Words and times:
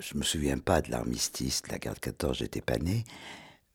je 0.00 0.16
me 0.16 0.22
souviens 0.22 0.58
pas 0.58 0.80
de 0.80 0.90
l'armistice, 0.90 1.62
de 1.62 1.70
la 1.70 1.78
garde 1.78 1.98
14, 1.98 2.38
j'étais 2.38 2.60
pas 2.60 2.78
né, 2.78 3.04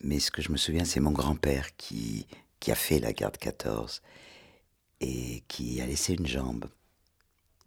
mais 0.02 0.20
ce 0.20 0.32
que 0.32 0.42
je 0.42 0.52
me 0.52 0.58
souviens, 0.58 0.86
c'est 0.86 1.00
mon 1.00 1.12
grand-père 1.12 1.76
qui, 1.76 2.28
a 2.68 2.76
fait 2.76 2.98
la 3.00 3.14
garde 3.14 3.38
14 3.38 4.02
et 5.02 5.44
qui 5.48 5.80
a 5.82 5.86
laissé 5.86 6.14
une 6.16 6.26
jambe. 6.26 6.66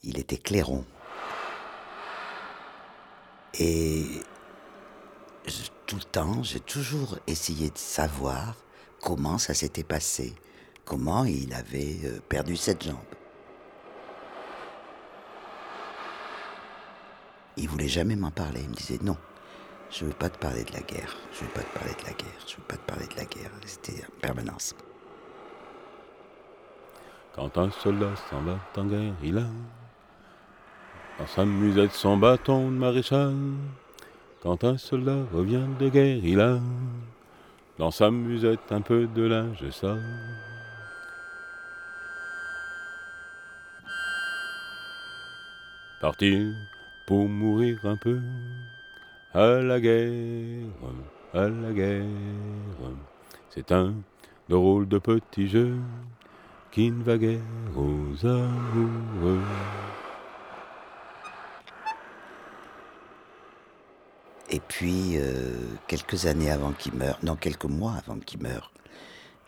Il 0.03 0.19
était 0.19 0.39
clairon. 0.39 0.85
Et 3.61 4.05
tout 5.87 5.97
le 5.97 6.03
temps, 6.03 6.43
j'ai 6.43 6.59
toujours 6.59 7.17
essayé 7.29 7.71
de 7.71 7.79
savoir 7.79 8.57
comment 9.01 9.39
ça 9.39 9.55
s'était 9.55 9.85
passé, 9.85 10.35
comment 10.85 11.25
il 11.25 11.55
avait 11.55 11.99
euh, 12.05 12.21
perdu 12.29 12.57
cette 12.57 12.83
jambe. 12.83 13.18
Il 17.59 17.69
voulait 17.69 17.89
jamais 17.89 18.17
m'en 18.17 18.31
parler. 18.31 18.61
Il 18.63 18.71
me 18.71 18.75
disait 18.75 18.99
non, 19.03 19.17
je 19.91 20.05
veux 20.05 20.13
pas 20.13 20.31
te 20.31 20.39
parler 20.39 20.65
de 20.65 20.73
la 20.73 20.81
guerre. 20.81 21.17
Je 21.33 21.41
veux 21.45 21.51
pas 21.51 21.63
te 21.63 21.79
parler 21.79 21.93
de 21.93 22.07
la 22.07 22.13
guerre. 22.13 22.41
Je 22.47 22.57
veux 22.57 22.63
pas 22.63 22.77
te 22.77 22.87
parler 22.87 23.07
de 23.07 23.17
la 23.17 23.25
guerre. 23.25 23.51
C'était 23.67 24.05
en 24.05 24.21
permanence. 24.21 24.75
Quand 27.35 27.59
un 27.59 27.71
soldat 27.71 28.15
s'en 28.31 28.43
va 28.43 28.59
en 28.77 28.87
guerre, 28.87 29.15
il 29.23 29.39
a 29.39 29.47
dans 31.19 31.27
sa 31.27 31.45
musette 31.45 31.93
son 31.93 32.17
bâton 32.17 32.71
de 32.71 32.77
maréchal. 32.77 33.35
Quand 34.43 34.63
un 34.63 34.79
soldat 34.79 35.25
revient 35.33 35.67
de 35.81 35.89
guerre, 35.89 36.25
il 36.25 36.41
a 36.41 36.59
dans 37.79 37.91
sa 37.91 38.11
musette 38.11 38.71
un 38.71 38.81
peu 38.81 39.07
de 39.07 39.23
linge 39.23 39.71
sale. 39.71 40.03
Partir 46.01 46.55
pour 47.09 47.27
mourir 47.27 47.81
un 47.85 47.97
peu 47.97 48.21
à 49.33 49.63
la 49.63 49.81
guerre, 49.81 50.67
à 51.33 51.49
la 51.49 51.73
guerre. 51.73 52.05
C'est 53.49 53.73
un 53.73 53.95
drôle 54.51 54.87
de 54.87 54.99
petit 54.99 55.49
jeu 55.49 55.75
qui 56.71 56.91
ne 56.91 57.03
va 57.03 57.17
guère 57.17 57.41
aux 57.75 58.27
amoureux. 58.27 59.41
Et 64.51 64.61
puis, 64.61 65.17
euh, 65.17 65.55
quelques 65.87 66.27
années 66.27 66.51
avant 66.51 66.73
qu'il 66.73 66.93
meure, 66.93 67.19
non, 67.23 67.37
quelques 67.37 67.65
mois 67.65 67.95
avant 67.95 68.19
qu'il 68.19 68.43
meure, 68.43 68.71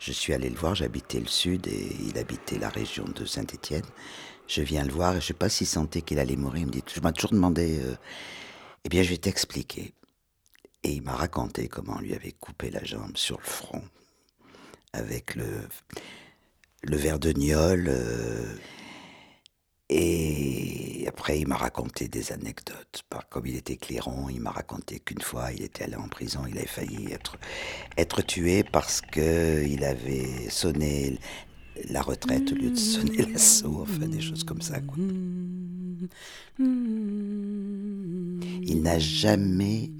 je 0.01 0.11
suis 0.11 0.33
allé 0.33 0.49
le 0.49 0.55
voir, 0.55 0.73
j'habitais 0.73 1.19
le 1.19 1.27
sud 1.27 1.67
et 1.67 1.95
il 2.07 2.17
habitait 2.17 2.57
la 2.57 2.69
région 2.69 3.05
de 3.05 3.23
Saint-Étienne. 3.23 3.85
Je 4.47 4.63
viens 4.63 4.83
le 4.83 4.91
voir 4.91 5.15
et 5.15 5.21
je 5.21 5.27
sais 5.27 5.33
pas 5.35 5.47
s'il 5.47 5.67
sentait 5.67 6.01
qu'il 6.01 6.17
allait 6.17 6.35
mourir. 6.35 6.67
Il 6.73 6.81
je 6.91 6.99
m'ai 7.01 7.13
toujours 7.13 7.31
demandé, 7.31 7.79
euh, 7.83 7.95
eh 8.83 8.89
bien, 8.89 9.03
je 9.03 9.09
vais 9.09 9.17
t'expliquer. 9.17 9.93
Et 10.83 10.93
il 10.93 11.03
m'a 11.03 11.13
raconté 11.13 11.67
comment 11.67 11.97
on 11.97 12.01
lui 12.01 12.15
avait 12.15 12.31
coupé 12.31 12.71
la 12.71 12.83
jambe 12.83 13.15
sur 13.15 13.37
le 13.37 13.45
front 13.45 13.83
avec 14.91 15.35
le, 15.35 15.45
le 16.81 16.97
verre 16.97 17.19
de 17.19 17.31
gnôle. 17.31 17.85
Euh, 17.87 18.55
et 19.93 21.03
après, 21.05 21.37
il 21.41 21.47
m'a 21.49 21.57
raconté 21.57 22.07
des 22.07 22.31
anecdotes. 22.31 23.03
Comme 23.29 23.45
il 23.45 23.57
était 23.57 23.75
clairon, 23.75 24.29
il 24.29 24.39
m'a 24.39 24.51
raconté 24.51 25.01
qu'une 25.01 25.19
fois, 25.19 25.51
il 25.51 25.63
était 25.63 25.83
allé 25.83 25.95
en 25.95 26.07
prison, 26.07 26.43
il 26.49 26.57
avait 26.57 26.65
failli 26.65 27.09
être, 27.11 28.21
tué 28.21 28.63
parce 28.63 29.01
qu'il 29.01 29.83
avait 29.83 30.49
sonné 30.49 31.19
la 31.89 32.01
retraite 32.01 32.53
au 32.53 32.55
lieu 32.55 32.69
de 32.69 32.77
sonner 32.77 33.25
l'assaut, 33.33 33.81
enfin 33.81 34.07
des 34.07 34.21
choses 34.21 34.45
comme 34.45 34.61
ça. 34.61 34.77
Il 38.63 38.81
n'a 38.81 38.97
jamais 38.97 39.91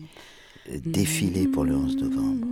défilé 0.85 1.49
pour 1.49 1.65
le 1.65 1.75
11 1.75 1.97
novembre. 1.97 2.47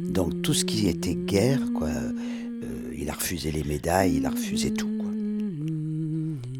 Donc 0.00 0.42
tout 0.42 0.54
ce 0.54 0.64
qui 0.64 0.88
était 0.88 1.14
guerre, 1.14 1.60
quoi, 1.74 1.88
euh, 1.88 2.12
il 3.06 3.10
a 3.10 3.14
refusé 3.14 3.52
les 3.52 3.62
médailles, 3.62 4.16
il 4.16 4.26
a 4.26 4.30
refusé 4.30 4.74
tout. 4.74 4.90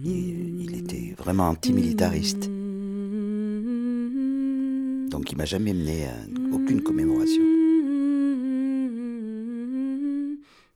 Il, 0.05 0.77
était 0.77 1.13
vraiment 1.19 1.49
antimilitariste. 1.49 2.49
Donc 5.11 5.33
il 5.33 5.37
m'a 5.37 5.45
jamais 5.45 5.73
mené 5.73 6.07
à 6.07 6.15
aucune 6.53 6.85
commémoration. 6.85 7.43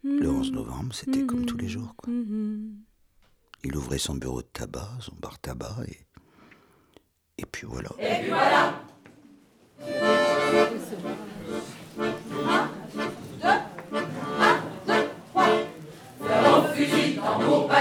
Le 0.03 0.29
11 0.29 0.51
novembre, 0.51 0.93
c'était 0.93 1.25
comme 1.25 1.47
tous 1.47 1.57
les 1.57 1.69
jours. 1.69 1.95
Il 3.63 3.77
ouvrait 3.77 3.99
son 3.99 4.17
bureau 4.17 4.43
de 4.43 4.49
tabac, 4.53 4.91
son 4.99 5.15
bar 5.23 5.39
tabac, 5.39 5.77
et, 5.87 5.99
et 7.39 7.47
puis 7.47 7.69
voilà. 7.69 7.91
Et 8.01 8.23
puis 8.23 8.31
voilà 8.31 8.75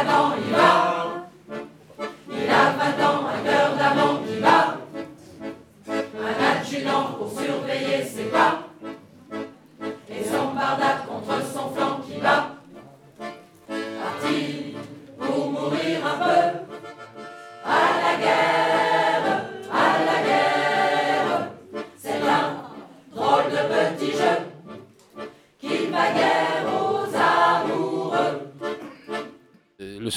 il. 0.02 1.28
Il 2.32 2.50
a 2.50 2.72
20 2.72 3.06
ans, 3.06 3.28
un 3.28 3.44
cœur 3.44 3.76
d'amant 3.76 4.20
qui 4.26 4.40
bat. 4.40 4.78
Un 5.90 6.62
adjudant 6.62 7.16
pour 7.18 7.30
surveiller 7.32 8.04
ses 8.04 8.26
pas. 8.26 8.59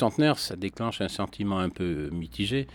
Centenaire, 0.03 0.37
ça 0.39 0.57
déclenche 0.57 1.01
un 1.01 1.09
sentiment 1.09 1.59
un 1.61 1.69
peu 1.71 2.11
mitigé. 2.11 2.67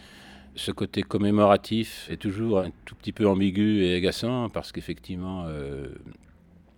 Ce 0.56 0.72
côté 0.72 1.04
commémoratif 1.04 2.08
est 2.10 2.22
toujours 2.28 2.60
un 2.60 2.72
tout 2.86 2.96
petit 2.96 3.12
peu 3.12 3.28
ambigu 3.28 3.84
et 3.84 3.96
agaçant 3.96 4.50
parce 4.50 4.72
qu'effectivement, 4.72 5.44
euh, 5.48 5.88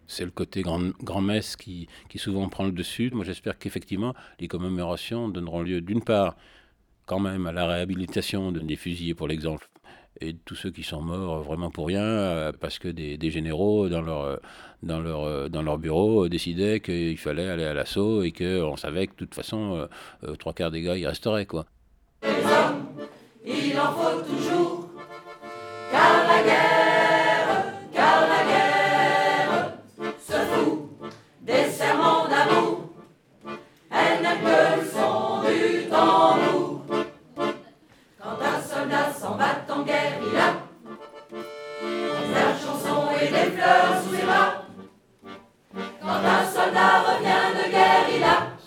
c'est 0.07 0.25
le 0.25 0.31
côté 0.31 0.61
grand- 0.63 0.91
grand-messe 1.03 1.55
qui, 1.55 1.87
qui 2.09 2.17
souvent 2.17 2.49
prend 2.49 2.65
le 2.65 2.71
dessus. 2.71 3.11
Moi, 3.13 3.23
j'espère 3.25 3.57
qu'effectivement, 3.59 4.13
les 4.39 4.47
commémorations 4.47 5.29
donneront 5.29 5.61
lieu 5.61 5.81
d'une 5.81 6.03
part 6.03 6.35
quand 7.05 7.19
même 7.19 7.45
à 7.45 7.51
la 7.51 7.65
réhabilitation 7.67 8.51
de- 8.51 8.59
des 8.59 8.75
fusillés, 8.75 9.13
pour 9.13 9.27
l'exemple, 9.27 9.69
et 10.21 10.35
tous 10.45 10.55
ceux 10.55 10.69
qui 10.71 10.83
sont 10.83 11.01
morts 11.01 11.41
vraiment 11.43 11.71
pour 11.71 11.87
rien, 11.87 12.03
euh, 12.03 12.51
parce 12.59 12.77
que 12.79 12.87
des, 12.87 13.17
des 13.17 13.31
généraux 13.31 13.87
dans 13.89 14.01
leur, 14.01 14.21
euh, 14.21 14.35
dans 14.83 14.99
leur, 14.99 15.23
euh, 15.23 15.49
dans 15.49 15.61
leur 15.61 15.77
bureau 15.77 16.25
euh, 16.25 16.29
décidaient 16.29 16.79
qu'il 16.79 17.17
fallait 17.17 17.47
aller 17.49 17.63
à 17.63 17.73
l'assaut 17.73 18.23
et 18.23 18.31
qu'on 18.31 18.75
savait 18.75 19.07
que 19.07 19.13
de 19.13 19.17
toute 19.17 19.35
façon, 19.35 19.75
euh, 19.75 19.87
euh, 20.27 20.35
trois 20.35 20.53
quarts 20.53 20.71
des 20.71 20.81
gars, 20.81 20.97
ils 20.97 21.07
resteraient. 21.07 21.45
Quoi. 21.45 21.65
Il 23.45 23.79
en 23.79 23.91
faut 23.93 24.21
toujours, 24.21 24.89
car 25.91 26.27
la 26.27 26.43
guerre, 26.43 27.63
car 27.93 28.21
la 28.27 28.43
guerre 28.51 29.73
se 30.19 30.33
fout 30.33 30.89
des 31.41 31.63
serments 31.69 32.27
d'amour. 32.27 32.81
Elle 33.91 34.21
n'aime 34.21 34.41
que 34.43 34.81
le 34.81 34.85
son 34.87 35.08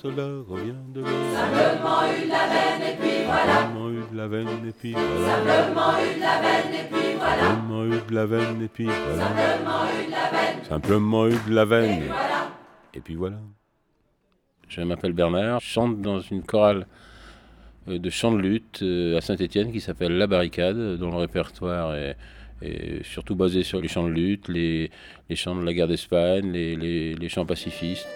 il 0.04 0.08
a 0.10 0.12
Soldat 0.14 0.44
revient 0.48 0.74
de 0.94 1.02
simplement 1.04 2.06
eu 2.12 2.24
de 2.24 2.30
la 2.30 2.46
veine 2.48 2.82
et 2.82 2.96
puis 3.00 3.24
voilà. 3.24 3.44
vraiment 3.62 3.90
eu 3.90 4.02
de 4.10 4.16
la 4.16 4.28
veine 4.28 4.48
et 4.68 4.72
puis 4.72 4.92
voilà. 4.92 5.32
Simplement 5.32 5.98
eu 5.98 6.14
de 6.16 6.20
la 6.20 6.40
veine 6.40 6.74
et 6.74 6.84
puis 6.90 7.14
voilà. 7.18 7.42
Vraiment 7.42 7.84
eu 7.84 8.00
de 8.08 8.14
la 8.14 8.26
veine 8.26 8.62
et 8.62 8.68
puis 8.68 8.84
voilà. 8.86 9.24
Simplement 9.28 9.84
eu 9.86 10.06
de 10.06 10.10
la 10.10 10.30
veine 10.30 10.64
Simplement 10.68 11.26
eu 11.28 11.30
de 11.48 11.54
la 11.54 11.62
et 11.62 11.66
veine 11.66 11.98
puis 12.00 12.08
voilà. 12.08 12.50
et 12.94 13.00
puis 13.00 13.14
voilà. 13.14 13.36
Je 14.68 14.80
m'appelle 14.80 15.12
Bernard, 15.12 15.60
je 15.60 15.66
chante 15.66 16.00
dans 16.00 16.20
une 16.20 16.42
chorale 16.42 16.86
euh, 17.88 17.98
de 17.98 18.10
chant 18.10 18.32
de 18.32 18.38
lutte 18.38 18.80
euh, 18.82 19.18
à 19.18 19.20
Saint-Étienne 19.20 19.70
qui 19.70 19.80
s'appelle 19.80 20.16
La 20.16 20.26
Barricade, 20.26 20.96
dont 20.96 21.10
le 21.10 21.16
répertoire 21.18 21.94
est, 21.94 22.16
est 22.62 23.04
surtout 23.04 23.34
basé 23.34 23.62
sur 23.64 23.80
les 23.82 23.88
chants 23.88 24.04
de 24.08 24.12
lutte, 24.12 24.48
les, 24.48 24.90
les 25.28 25.36
chants 25.36 25.54
de 25.54 25.64
la 25.64 25.74
guerre 25.74 25.88
d'Espagne, 25.88 26.50
les, 26.52 26.74
les- 26.76 27.14
les 27.14 27.28
chants 27.28 27.44
pacifistes. 27.44 28.08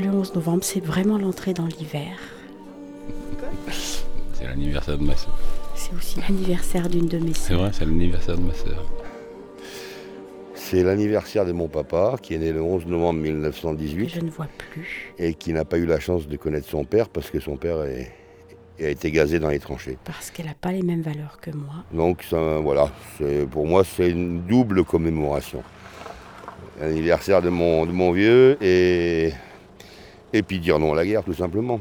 Le 0.00 0.08
11 0.10 0.34
novembre, 0.34 0.62
c'est 0.64 0.84
vraiment 0.84 1.18
l'entrée 1.18 1.54
dans 1.54 1.66
l'hiver. 1.66 2.12
C'est 4.34 4.44
l'anniversaire 4.46 4.96
de 4.98 5.02
ma 5.04 5.16
soeur. 5.16 5.36
C'est 5.74 5.92
aussi 5.94 6.20
l'anniversaire 6.20 6.88
d'une 6.88 7.06
de 7.08 7.18
mes 7.18 7.34
C'est 7.34 7.48
sœurs. 7.48 7.60
vrai, 7.62 7.70
c'est 7.72 7.84
l'anniversaire 7.84 8.36
de 8.36 8.42
ma 8.42 8.54
soeur. 8.54 8.84
C'est 10.54 10.82
l'anniversaire 10.82 11.44
de 11.46 11.52
mon 11.52 11.66
papa, 11.68 12.16
qui 12.20 12.34
est 12.34 12.38
né 12.38 12.52
le 12.52 12.60
11 12.62 12.86
novembre 12.86 13.20
que 13.20 13.28
1918 13.28 14.08
je 14.10 14.20
ne 14.20 14.30
vois 14.30 14.48
plus 14.70 15.12
et 15.18 15.34
qui 15.34 15.52
n'a 15.52 15.64
pas 15.64 15.78
eu 15.78 15.86
la 15.86 15.98
chance 15.98 16.28
de 16.28 16.36
connaître 16.36 16.68
son 16.68 16.84
père 16.84 17.08
parce 17.08 17.30
que 17.30 17.40
son 17.40 17.56
père 17.56 17.82
est- 17.84 18.12
a 18.80 18.88
été 18.88 19.10
gazé 19.10 19.38
dans 19.38 19.48
les 19.48 19.58
tranchées. 19.60 19.96
parce 20.04 20.30
qu'elle 20.30 20.46
n'a 20.46 20.54
pas 20.60 20.72
les 20.72 20.82
mêmes 20.82 21.00
valeurs 21.02 21.38
que 21.40 21.50
moi. 21.50 21.84
Donc 21.92 22.22
ça, 22.22 22.58
voilà, 22.58 22.90
c'est- 23.16 23.46
pour 23.50 23.66
moi 23.66 23.82
c'est 23.82 24.10
une 24.10 24.42
double 24.42 24.84
commémoration. 24.84 25.62
L'anniversaire 26.80 27.40
de 27.42 27.48
mon, 27.48 27.86
de 27.86 27.92
mon 27.92 28.12
vieux 28.12 28.56
et, 28.62 29.32
et 30.32 30.42
puis 30.42 30.60
dire 30.60 30.78
non 30.78 30.92
à 30.92 30.96
la 30.96 31.06
guerre 31.06 31.24
tout 31.24 31.34
simplement. 31.34 31.80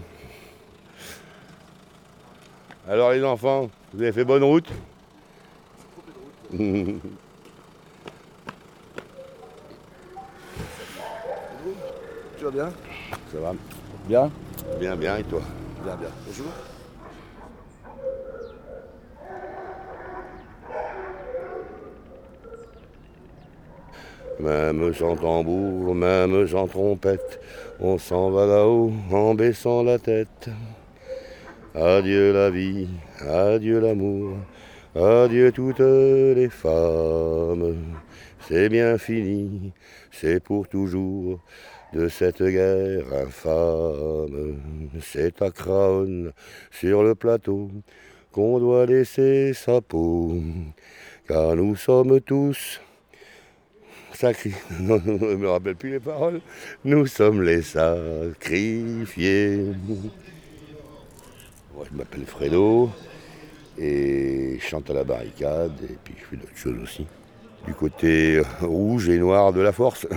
Alors 2.87 3.11
les 3.11 3.23
enfants, 3.23 3.69
vous 3.93 4.01
avez 4.01 4.11
fait 4.11 4.23
bonne 4.23 4.43
route 4.43 4.69
Tu 12.37 12.43
vas 12.43 12.51
bien? 12.51 12.69
Ça 13.31 13.39
va 13.39 13.53
Bien? 14.07 14.31
Bien, 14.79 14.95
bien, 14.95 15.17
et 15.17 15.23
toi? 15.23 15.41
Bien, 15.83 15.95
bien. 15.95 16.09
Bonjour. 16.25 16.47
Même 24.39 24.93
sans 24.93 25.15
tambour, 25.15 25.95
même 25.95 26.47
sans 26.47 26.67
trompette, 26.67 27.39
on 27.79 27.97
s'en 27.97 28.29
va 28.29 28.45
là-haut 28.45 28.91
en 29.11 29.33
baissant 29.33 29.81
la 29.81 29.97
tête. 29.97 30.49
Adieu 31.73 32.33
la 32.33 32.51
vie, 32.51 32.87
adieu 33.19 33.79
l'amour, 33.79 34.37
adieu 34.95 35.51
toutes 35.51 35.79
les 35.79 36.49
femmes. 36.49 37.77
C'est 38.47 38.69
bien 38.69 38.97
fini, 38.99 39.73
c'est 40.11 40.39
pour 40.41 40.67
toujours 40.67 41.39
de 41.93 42.07
cette 42.07 42.43
guerre 42.43 43.05
infâme. 43.13 44.59
C'est 45.01 45.41
à 45.41 45.49
Craonne, 45.49 46.31
sur 46.69 47.01
le 47.01 47.15
plateau, 47.15 47.69
qu'on 48.31 48.59
doit 48.59 48.85
laisser 48.85 49.53
sa 49.53 49.81
peau, 49.81 50.35
car 51.27 51.55
nous 51.55 51.75
sommes 51.75 52.21
tous 52.21 52.79
Non, 54.79 54.99
je 55.05 55.11
ne 55.11 55.35
me 55.35 55.49
rappelle 55.49 55.75
plus 55.75 55.91
les 55.91 55.99
paroles. 55.99 56.41
Nous 56.83 57.05
sommes 57.05 57.43
les 57.43 57.61
sacrifiés. 57.61 59.73
Je 61.79 61.95
m'appelle 61.95 62.25
Fredo 62.25 62.89
et 63.77 64.57
je 64.59 64.65
chante 64.65 64.89
à 64.89 64.93
la 64.93 65.03
barricade 65.03 65.79
et 65.83 65.95
puis 66.03 66.15
je 66.19 66.25
fais 66.25 66.37
d'autres 66.37 66.57
choses 66.57 66.79
aussi. 66.81 67.05
Du 67.67 67.75
côté 67.75 68.41
rouge 68.61 69.09
et 69.09 69.19
noir 69.19 69.53
de 69.53 69.61
la 69.61 69.71
force. 69.71 70.07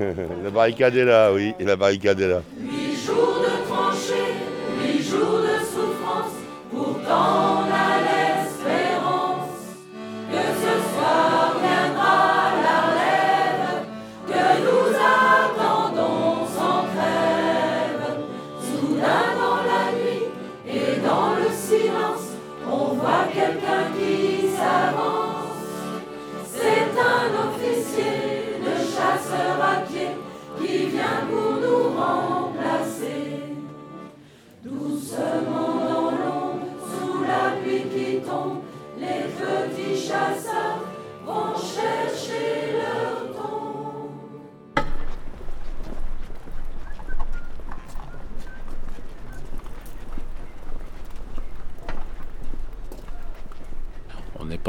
la 0.00 0.50
barricade 0.50 0.96
est 0.96 1.04
là, 1.04 1.32
oui, 1.32 1.54
la 1.60 1.76
barricade 1.76 2.20
est 2.20 2.28
là. 2.28 2.42
Huit 2.60 2.96
jours 3.06 3.40
de 3.40 3.68
tranchées, 3.68 4.34
huit 4.82 5.02
jours 5.02 5.42
de 5.42 5.58
souffrance, 5.64 6.34
pourtant 6.72 7.59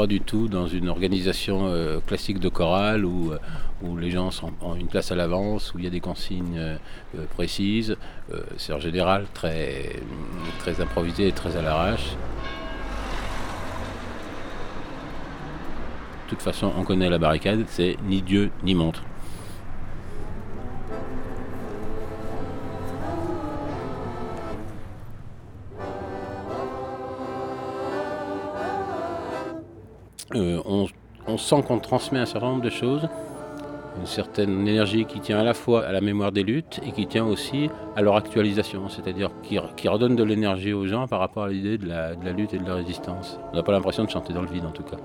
du 0.06 0.20
tout 0.20 0.48
dans 0.48 0.66
une 0.66 0.88
organisation 0.88 1.66
euh, 1.66 2.00
classique 2.00 2.38
de 2.38 2.48
chorale 2.48 3.04
où, 3.04 3.32
euh, 3.32 3.38
où 3.82 3.96
les 3.96 4.10
gens 4.10 4.30
sont, 4.30 4.52
ont 4.60 4.74
une 4.74 4.88
place 4.88 5.12
à 5.12 5.16
l'avance, 5.16 5.74
où 5.74 5.78
il 5.78 5.84
y 5.84 5.86
a 5.86 5.90
des 5.90 6.00
consignes 6.00 6.58
euh, 6.58 6.76
précises. 7.34 7.96
C'est 8.56 8.72
en 8.72 8.80
général 8.80 9.26
très, 9.34 9.96
très 10.58 10.80
improvisé 10.80 11.28
et 11.28 11.32
très 11.32 11.56
à 11.56 11.62
l'arrache. 11.62 12.16
De 16.24 16.30
toute 16.30 16.42
façon, 16.42 16.72
on 16.78 16.84
connaît 16.84 17.10
la 17.10 17.18
barricade, 17.18 17.64
c'est 17.66 17.96
ni 18.06 18.22
Dieu 18.22 18.50
ni 18.64 18.74
montre. 18.74 19.02
On, 30.34 30.86
on 31.26 31.38
sent 31.38 31.62
qu'on 31.66 31.78
transmet 31.78 32.18
un 32.18 32.26
certain 32.26 32.48
nombre 32.48 32.62
de 32.62 32.70
choses, 32.70 33.08
une 33.98 34.06
certaine 34.06 34.66
énergie 34.66 35.04
qui 35.04 35.20
tient 35.20 35.38
à 35.38 35.44
la 35.44 35.54
fois 35.54 35.84
à 35.84 35.92
la 35.92 36.00
mémoire 36.00 36.32
des 36.32 36.42
luttes 36.42 36.80
et 36.86 36.92
qui 36.92 37.06
tient 37.06 37.24
aussi 37.24 37.70
à 37.94 38.02
leur 38.02 38.16
actualisation, 38.16 38.88
c'est-à-dire 38.88 39.30
qui, 39.42 39.88
redonne 39.88 40.16
de 40.16 40.24
l'énergie 40.24 40.72
aux 40.72 40.86
gens 40.86 41.06
par 41.06 41.20
rapport 41.20 41.44
à 41.44 41.48
l'idée 41.48 41.78
de 41.78 41.86
la, 41.86 42.14
de 42.14 42.24
la 42.24 42.32
lutte 42.32 42.54
et 42.54 42.58
de 42.58 42.66
la 42.66 42.74
résistance. 42.74 43.38
On 43.52 43.56
n'a 43.56 43.62
pas 43.62 43.72
l'impression 43.72 44.04
de 44.04 44.10
chanter 44.10 44.32
dans 44.32 44.42
le 44.42 44.48
vide 44.48 44.64
en 44.64 44.70
tout 44.70 44.82
cas. 44.82 44.96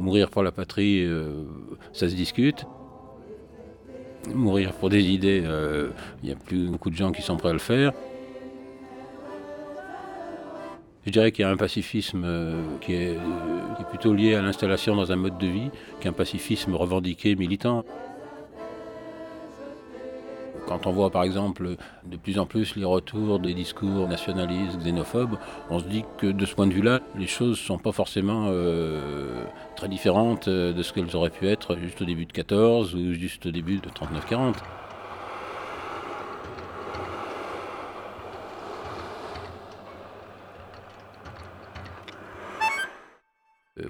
Mourir 0.00 0.28
pour 0.28 0.42
la 0.42 0.52
patrie, 0.52 1.04
euh, 1.04 1.44
ça 1.92 2.08
se 2.08 2.14
discute. 2.14 2.66
Mourir 4.34 4.72
pour 4.72 4.90
des 4.90 5.02
idées, 5.02 5.42
euh, 5.44 5.90
il 6.22 6.26
n'y 6.26 6.32
a 6.32 6.36
plus 6.36 6.68
beaucoup 6.68 6.90
de 6.90 6.96
gens 6.96 7.12
qui 7.12 7.22
sont 7.22 7.36
prêts 7.36 7.50
à 7.50 7.52
le 7.52 7.58
faire. 7.58 7.92
Je 11.06 11.10
dirais 11.10 11.32
qu'il 11.32 11.42
y 11.42 11.46
a 11.46 11.50
un 11.50 11.56
pacifisme 11.56 12.22
euh, 12.24 12.62
qui, 12.80 12.94
est, 12.94 13.10
euh, 13.10 13.74
qui 13.76 13.82
est 13.82 13.88
plutôt 13.90 14.14
lié 14.14 14.34
à 14.36 14.42
l'installation 14.42 14.96
dans 14.96 15.12
un 15.12 15.16
mode 15.16 15.36
de 15.36 15.46
vie 15.46 15.70
qu'un 16.00 16.12
pacifisme 16.12 16.74
revendiqué, 16.74 17.36
militant. 17.36 17.84
Quand 20.66 20.86
on 20.86 20.92
voit 20.92 21.10
par 21.10 21.24
exemple 21.24 21.76
de 22.06 22.16
plus 22.16 22.38
en 22.38 22.46
plus 22.46 22.74
les 22.74 22.86
retours 22.86 23.38
des 23.38 23.52
discours 23.52 24.08
nationalistes, 24.08 24.78
xénophobes, 24.78 25.36
on 25.68 25.78
se 25.78 25.84
dit 25.84 26.04
que 26.16 26.28
de 26.28 26.46
ce 26.46 26.54
point 26.54 26.66
de 26.66 26.72
vue-là, 26.72 27.00
les 27.18 27.26
choses 27.26 27.60
ne 27.60 27.66
sont 27.66 27.78
pas 27.78 27.92
forcément 27.92 28.46
euh, 28.48 29.44
très 29.76 29.88
différentes 29.88 30.48
de 30.48 30.82
ce 30.82 30.94
qu'elles 30.94 31.14
auraient 31.14 31.28
pu 31.28 31.48
être 31.48 31.76
juste 31.76 32.00
au 32.00 32.06
début 32.06 32.24
de 32.24 32.32
14 32.32 32.94
ou 32.94 33.12
juste 33.12 33.44
au 33.44 33.50
début 33.50 33.76
de 33.76 33.90
39-40. 33.90 34.54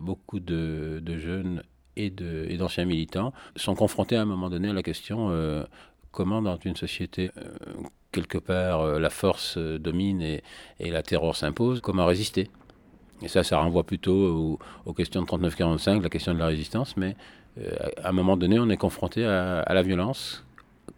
Beaucoup 0.01 0.41
de, 0.41 1.03
jeunes 1.07 1.63
et 1.97 2.11
d'anciens 2.11 2.85
militants 2.85 3.33
sont 3.57 3.75
confrontés 3.75 4.17
à 4.17 4.23
un 4.23 4.25
moment 4.25 4.51
donné 4.51 4.69
à 4.69 4.73
la 4.73 4.83
question 4.83 5.29
euh, 5.31 5.65
comment 6.11 6.43
dans 6.43 6.59
une 6.65 6.77
société 6.77 7.31
euh, 7.37 7.43
quelque 8.13 8.39
part 8.39 8.81
euh, 8.81 8.99
la 8.99 9.11
force 9.11 9.59
domine 9.59 10.23
et, 10.23 10.43
la 10.81 11.03
terreur 11.03 11.37
s'impose, 11.37 11.81
comment 11.81 12.07
résister? 12.07 12.51
Et 13.23 13.29
ça, 13.29 13.43
ça 13.43 13.59
renvoie 13.59 13.85
plutôt 13.85 14.59
aux, 14.85 14.93
questions 14.93 15.23
de 15.23 15.27
39-45, 15.27 16.03
la 16.03 16.09
question 16.09 16.35
de 16.35 16.39
la 16.39 16.47
résistance, 16.47 16.97
mais 16.97 17.17
à 18.03 18.09
un 18.09 18.13
moment 18.13 18.37
donné, 18.37 18.59
on 18.59 18.69
est 18.69 18.77
confronté 18.77 19.25
à, 19.25 19.73
la 19.73 19.83
violence. 19.83 20.45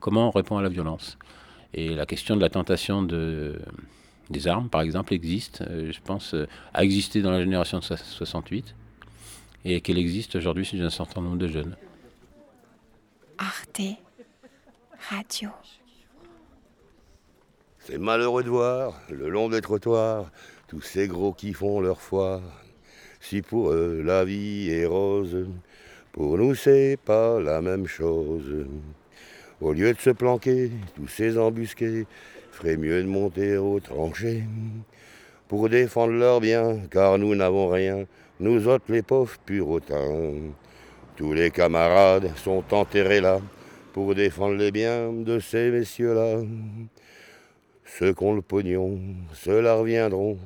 Comment 0.00 0.28
on 0.28 0.30
répond 0.30 0.56
à 0.56 0.62
la 0.62 0.70
violence? 0.70 1.18
Et 1.74 1.94
la 1.94 2.06
question 2.06 2.34
de 2.34 2.40
la 2.40 2.48
tentation 2.48 3.02
de, 3.02 3.60
des 4.30 4.48
armes, 4.48 4.70
par 4.70 4.80
exemple, 4.80 5.12
existe, 5.12 5.62
je 5.68 6.00
pense, 6.00 6.34
a 6.72 6.82
existé 6.82 7.20
dans 7.20 7.30
la 7.30 7.40
génération 7.40 7.78
de 7.78 7.84
so- 7.84 7.96
68 7.96 8.74
et 9.68 9.80
qu'elle 9.80 9.98
existe 9.98 10.36
aujourd'hui 10.36 10.64
chez 10.64 10.80
un 10.80 10.90
certain 10.90 11.20
nombre 11.20 11.38
de 11.38 11.48
jeunes. 11.48 11.76
Arte 13.36 13.82
Radio. 15.10 15.50
C'est 17.80 17.98
malheureux 17.98 18.44
de 18.44 18.48
voir, 18.48 19.00
le 19.10 19.28
long 19.28 19.48
des 19.48 19.60
trottoirs, 19.60 20.30
tous 20.68 20.80
ces 20.80 21.08
gros 21.08 21.32
qui 21.32 21.52
font 21.52 21.80
leur 21.80 22.00
foire. 22.00 22.42
Si 23.20 23.42
pour 23.42 23.72
eux 23.72 24.02
la 24.04 24.24
vie 24.24 24.70
est 24.70 24.86
rose, 24.86 25.48
pour 26.12 26.38
nous 26.38 26.54
c'est 26.54 26.96
pas 27.04 27.40
la 27.40 27.60
même 27.60 27.86
chose. 27.86 28.66
Au 29.60 29.72
lieu 29.72 29.92
de 29.92 29.98
se 29.98 30.10
planquer, 30.10 30.70
tous 30.94 31.08
ces 31.08 31.38
embusqués, 31.38 32.06
ferait 32.52 32.76
mieux 32.76 33.02
de 33.02 33.08
monter 33.08 33.56
aux 33.56 33.80
tranchées 33.80 34.44
pour 35.48 35.68
défendre 35.68 36.12
leurs 36.14 36.40
biens, 36.40 36.80
car 36.90 37.18
nous 37.18 37.34
n'avons 37.34 37.68
rien, 37.68 38.06
nous 38.40 38.68
autres 38.68 38.84
les 38.88 39.02
pauvres 39.02 39.38
purotins. 39.44 40.32
Tous 41.16 41.32
les 41.32 41.50
camarades 41.50 42.30
sont 42.36 42.64
enterrés 42.72 43.20
là 43.20 43.40
pour 43.92 44.14
défendre 44.14 44.56
les 44.56 44.70
biens 44.70 45.12
de 45.12 45.38
ces 45.38 45.70
messieurs-là. 45.70 46.42
Ceux 47.84 48.12
qui 48.12 48.24
ont 48.24 48.34
le 48.34 48.42
pognon, 48.42 48.98
ceux-là 49.32 49.74
reviendront, 49.74 50.36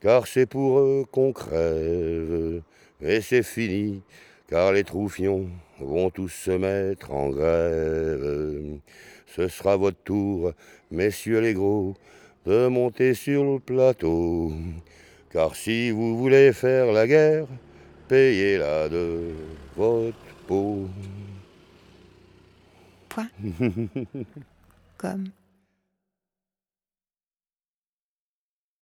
car 0.00 0.26
c'est 0.26 0.46
pour 0.46 0.78
eux 0.78 1.04
qu'on 1.10 1.32
crève. 1.32 2.62
Et 3.02 3.20
c'est 3.20 3.42
fini, 3.42 4.00
car 4.48 4.72
les 4.72 4.84
troufions 4.84 5.48
vont 5.80 6.08
tous 6.08 6.28
se 6.28 6.52
mettre 6.52 7.10
en 7.10 7.28
grève. 7.30 8.78
Ce 9.26 9.48
sera 9.48 9.76
votre 9.76 9.98
tour, 10.04 10.52
messieurs 10.90 11.40
les 11.40 11.54
gros, 11.54 11.94
de 12.46 12.68
monter 12.68 13.14
sur 13.14 13.44
le 13.44 13.58
plateau. 13.58 14.52
Car 15.30 15.54
si 15.56 15.90
vous 15.90 16.16
voulez 16.16 16.52
faire 16.52 16.92
la 16.92 17.06
guerre, 17.06 17.46
payez-la 18.08 18.88
de 18.88 19.32
votre 19.76 20.16
peau. 20.46 20.88
Point. 23.08 23.28
Comme? 24.98 25.30